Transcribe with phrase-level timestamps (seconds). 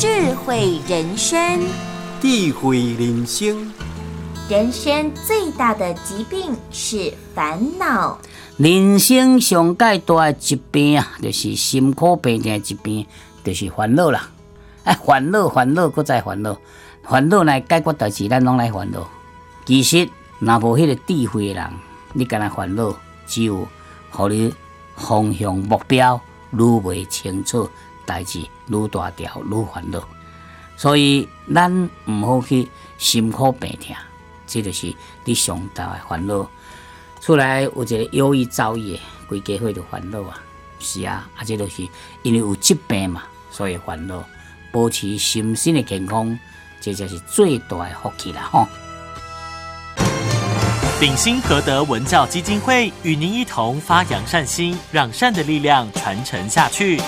[0.00, 1.60] 智慧人生，
[2.20, 3.68] 智慧人生。
[4.48, 8.16] 人生最大的疾病是烦恼。
[8.58, 13.04] 人生上界大的疾病啊，就是心苦病的疾病，
[13.42, 14.30] 就是烦恼啦。
[14.84, 16.56] 哎，烦恼，烦恼，搁再烦恼，
[17.02, 19.04] 烦恼来解决代志，咱拢来烦恼。
[19.66, 20.08] 其实，
[20.38, 21.72] 若无迄个智慧的人，
[22.12, 22.94] 你干那烦恼，
[23.26, 23.66] 只有
[24.12, 24.54] 互你
[24.94, 26.20] 方向目标
[26.52, 27.68] 愈未清楚，
[28.08, 30.02] 代志愈大条，愈烦恼。
[30.78, 33.94] 所以，咱毋好去辛苦病痛。
[34.46, 36.48] 这就是你上大的烦恼。
[37.20, 40.40] 出来有一个忧郁、躁郁，规家伙就烦恼啊！
[40.80, 41.86] 是啊，啊，这就是
[42.22, 44.24] 因为有疾病嘛，所以烦恼。
[44.72, 46.38] 保持身心的健康，
[46.80, 48.48] 这才是最大的福气啦！
[48.50, 48.66] 吼。
[51.00, 57.00] 鼎新和德文教基金会与您一同发扬善心，让善的力量传承下去。